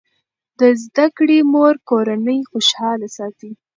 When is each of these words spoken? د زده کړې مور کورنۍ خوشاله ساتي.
د 0.59 0.61
زده 0.83 1.07
کړې 1.17 1.37
مور 1.53 1.73
کورنۍ 1.89 2.39
خوشاله 2.51 3.07
ساتي. 3.17 3.51